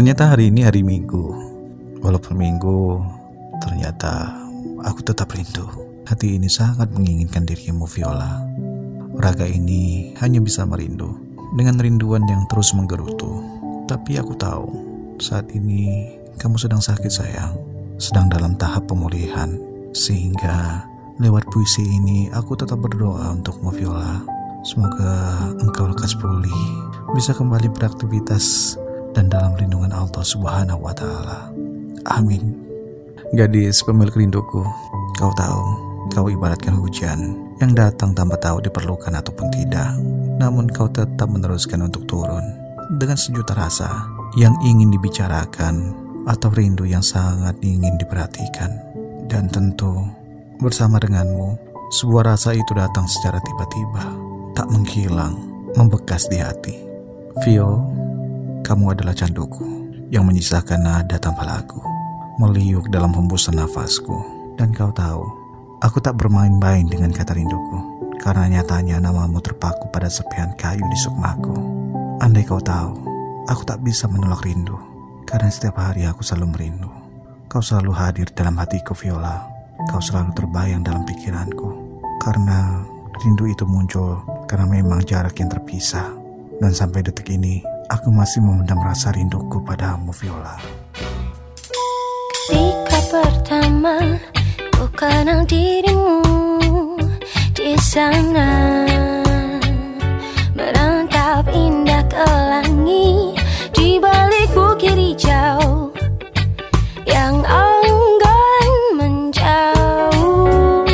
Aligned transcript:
Ternyata 0.00 0.32
hari 0.32 0.48
ini 0.48 0.64
hari 0.64 0.80
Minggu. 0.80 1.28
Walaupun 2.00 2.32
Minggu, 2.40 3.04
ternyata 3.60 4.32
aku 4.80 5.04
tetap 5.04 5.28
rindu. 5.28 5.68
Hati 6.08 6.40
ini 6.40 6.48
sangat 6.48 6.88
menginginkan 6.96 7.44
dirimu, 7.44 7.84
Viola. 7.84 8.40
Raga 9.20 9.44
ini 9.44 10.16
hanya 10.24 10.40
bisa 10.40 10.64
merindu 10.64 11.20
dengan 11.52 11.76
rinduan 11.76 12.24
yang 12.24 12.48
terus 12.48 12.72
menggerutu. 12.72 13.44
Tapi 13.84 14.16
aku 14.16 14.32
tahu, 14.40 14.72
saat 15.20 15.52
ini 15.52 16.08
kamu 16.40 16.56
sedang 16.56 16.80
sakit 16.80 17.12
sayang, 17.12 17.60
sedang 18.00 18.32
dalam 18.32 18.56
tahap 18.56 18.88
pemulihan. 18.88 19.52
Sehingga 19.92 20.80
lewat 21.20 21.44
puisi 21.52 21.84
ini 21.84 22.32
aku 22.32 22.56
tetap 22.56 22.80
berdoa 22.80 23.36
untukmu 23.36 23.68
Viola. 23.68 24.16
Semoga 24.64 25.44
engkau 25.60 25.92
lekas 25.92 26.16
pulih, 26.16 26.88
bisa 27.12 27.36
kembali 27.36 27.68
beraktivitas 27.68 28.80
dan 29.14 29.30
dalam 29.30 29.56
lindungan 29.58 29.90
Allah 29.90 30.24
Subhanahu 30.24 30.80
wa 30.82 30.94
taala. 30.94 31.50
Amin. 32.08 32.54
Gadis 33.30 33.86
pemilik 33.86 34.26
rinduku, 34.26 34.62
kau 35.18 35.32
tahu, 35.38 35.64
kau 36.10 36.26
ibaratkan 36.26 36.74
hujan 36.74 37.38
yang 37.62 37.76
datang 37.76 38.16
tanpa 38.16 38.40
tahu 38.40 38.58
diperlukan 38.64 39.14
ataupun 39.14 39.46
tidak. 39.54 39.94
Namun 40.40 40.66
kau 40.72 40.88
tetap 40.88 41.28
meneruskan 41.28 41.84
untuk 41.84 42.08
turun 42.08 42.42
dengan 42.96 43.14
sejuta 43.14 43.54
rasa 43.54 44.08
yang 44.34 44.56
ingin 44.64 44.90
dibicarakan 44.90 45.94
atau 46.26 46.48
rindu 46.50 46.88
yang 46.88 47.04
sangat 47.04 47.54
ingin 47.62 47.94
diperhatikan. 48.00 48.72
Dan 49.30 49.46
tentu 49.46 49.94
bersama 50.58 50.98
denganmu, 50.98 51.54
sebuah 51.94 52.34
rasa 52.34 52.54
itu 52.56 52.72
datang 52.74 53.06
secara 53.06 53.38
tiba-tiba, 53.42 54.04
tak 54.58 54.66
menghilang, 54.74 55.38
membekas 55.78 56.26
di 56.26 56.42
hati. 56.42 56.76
Vio, 57.46 57.89
kamu 58.66 58.96
adalah 58.96 59.14
canduku 59.16 59.66
yang 60.10 60.26
menyisakan 60.26 60.82
nada 60.82 61.16
tanpa 61.16 61.46
lagu, 61.46 61.80
meliuk 62.42 62.90
dalam 62.90 63.14
hembusan 63.14 63.56
nafasku. 63.56 64.14
Dan 64.58 64.76
kau 64.76 64.92
tahu, 64.92 65.24
aku 65.80 65.98
tak 66.02 66.20
bermain-main 66.20 66.84
dengan 66.84 67.14
kata 67.14 67.32
rinduku, 67.32 67.78
karena 68.20 68.60
nyatanya 68.60 69.00
namamu 69.00 69.40
terpaku 69.40 69.88
pada 69.88 70.10
serpihan 70.12 70.52
kayu 70.58 70.84
di 70.84 70.98
sukmaku. 71.00 71.56
Andai 72.20 72.44
kau 72.44 72.60
tahu, 72.60 72.92
aku 73.48 73.62
tak 73.64 73.80
bisa 73.80 74.04
menolak 74.04 74.44
rindu, 74.44 74.76
karena 75.24 75.48
setiap 75.48 75.80
hari 75.80 76.04
aku 76.04 76.20
selalu 76.20 76.52
merindu. 76.52 76.90
Kau 77.48 77.64
selalu 77.64 77.90
hadir 77.96 78.28
dalam 78.36 78.54
hatiku, 78.60 78.92
Viola. 78.94 79.42
Kau 79.88 79.98
selalu 79.98 80.36
terbayang 80.36 80.84
dalam 80.84 81.08
pikiranku, 81.08 81.72
karena 82.20 82.84
rindu 83.24 83.48
itu 83.48 83.64
muncul 83.64 84.20
karena 84.44 84.68
memang 84.68 85.00
jarak 85.08 85.34
yang 85.40 85.48
terpisah. 85.48 86.04
Dan 86.60 86.76
sampai 86.76 87.00
detik 87.00 87.32
ini, 87.32 87.64
Aku 87.90 88.06
masih 88.14 88.38
memendam 88.38 88.78
rasa 88.86 89.10
rinduku 89.10 89.58
padamu, 89.66 90.14
Viola. 90.14 90.62
Ketika 92.46 92.98
pertama 93.10 94.14
ku 94.78 94.86
kenal 94.94 95.42
dirimu 95.42 96.22
di 97.50 97.74
sana 97.82 98.86
merantap 100.54 101.50
indah 101.50 102.06
ke 102.06 102.22
langit 102.22 103.34
di 103.74 103.98
balik 103.98 104.46
bukit 104.54 104.94
hijau 104.94 105.90
yang 107.10 107.42
enggan 107.42 108.70
menjauh 109.02 110.86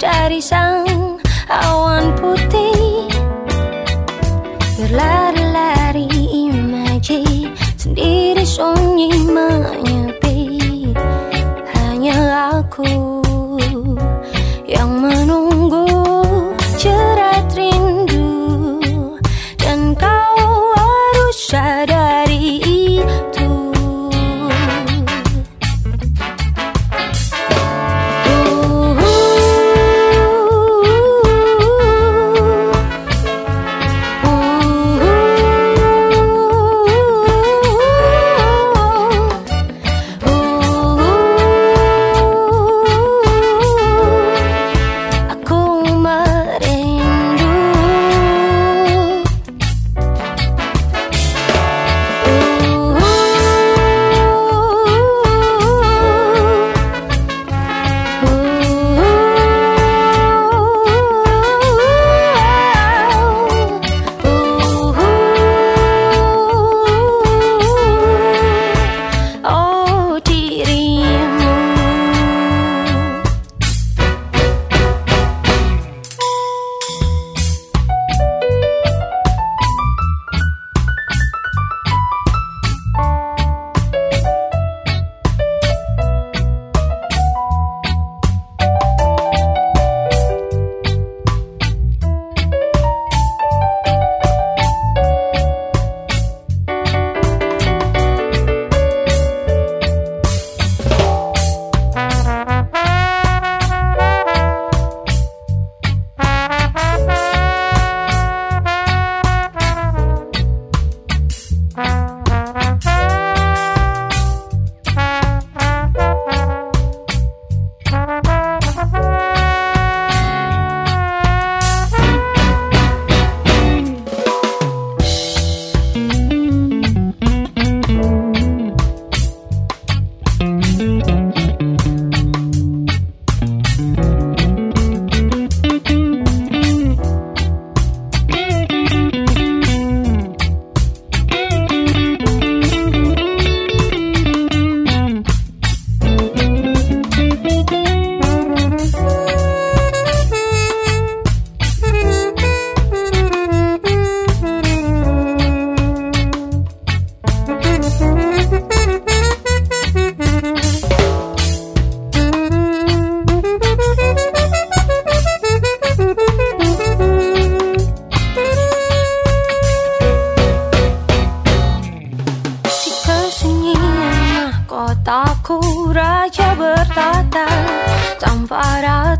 dari 0.00 0.40
sang 0.40 0.79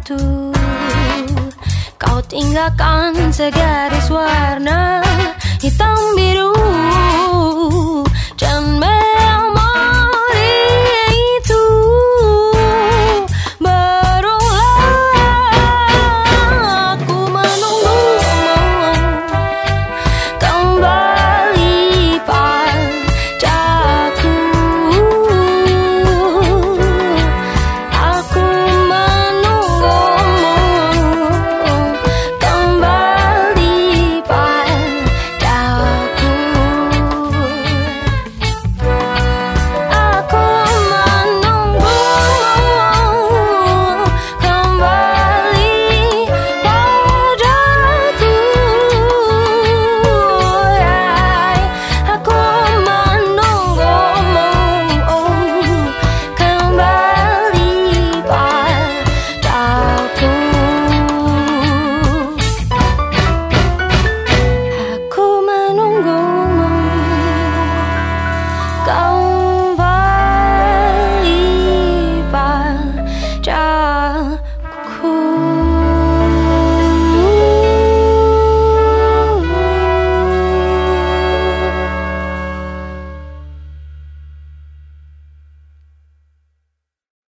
ratu 0.00 0.52
Kau 2.00 2.18
tinggalkan 2.24 3.12
segaris 3.28 4.08
warna 4.08 5.04
hitam 5.60 6.00
biru 6.16 6.56